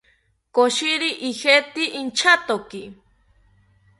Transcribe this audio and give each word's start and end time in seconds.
Koshiri 0.55 1.09
ijeki 1.29 1.83
inchatoki 2.01 2.81